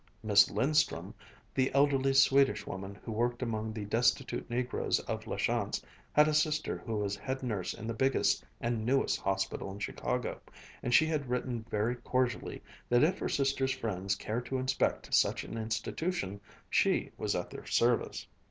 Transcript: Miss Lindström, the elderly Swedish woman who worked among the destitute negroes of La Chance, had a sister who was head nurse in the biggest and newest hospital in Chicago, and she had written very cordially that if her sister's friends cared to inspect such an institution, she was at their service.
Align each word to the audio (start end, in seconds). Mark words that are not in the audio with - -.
Miss 0.23 0.49
Lindström, 0.49 1.13
the 1.53 1.71
elderly 1.75 2.15
Swedish 2.15 2.65
woman 2.65 2.95
who 3.03 3.11
worked 3.11 3.43
among 3.43 3.71
the 3.71 3.85
destitute 3.85 4.49
negroes 4.49 4.99
of 5.01 5.27
La 5.27 5.37
Chance, 5.37 5.79
had 6.11 6.27
a 6.27 6.33
sister 6.33 6.79
who 6.79 6.95
was 6.97 7.15
head 7.15 7.43
nurse 7.43 7.75
in 7.75 7.85
the 7.85 7.93
biggest 7.93 8.43
and 8.59 8.83
newest 8.83 9.19
hospital 9.21 9.71
in 9.71 9.77
Chicago, 9.77 10.41
and 10.81 10.91
she 10.91 11.05
had 11.05 11.29
written 11.29 11.63
very 11.69 11.95
cordially 11.97 12.63
that 12.89 13.03
if 13.03 13.19
her 13.19 13.29
sister's 13.29 13.73
friends 13.75 14.15
cared 14.15 14.47
to 14.47 14.57
inspect 14.57 15.13
such 15.13 15.43
an 15.43 15.55
institution, 15.55 16.41
she 16.67 17.11
was 17.15 17.35
at 17.35 17.51
their 17.51 17.67
service. 17.67 18.25